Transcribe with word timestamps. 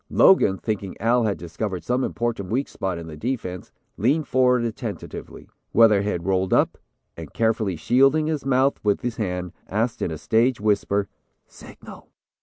Logan, 0.09 0.57
thinking 0.57 0.99
Al 0.99 1.25
had 1.25 1.37
discovered 1.37 1.83
some 1.83 2.03
important 2.03 2.49
weak 2.49 2.67
spot 2.67 2.97
in 2.97 3.05
the 3.05 3.15
defense, 3.15 3.71
leaned 3.97 4.27
forward 4.27 4.63
attentively. 4.63 5.47
Weatherhead 5.73 6.25
rolled 6.25 6.55
up, 6.55 6.79
and 7.15 7.31
carefully 7.33 7.75
shielding 7.75 8.25
his 8.25 8.43
mouth 8.43 8.79
with 8.83 9.01
his 9.01 9.17
hand, 9.17 9.51
asked 9.69 10.01
in 10.01 10.09
a 10.09 10.17
stage 10.17 10.59
whisper 10.59 11.07
'Signal.' 11.45 12.09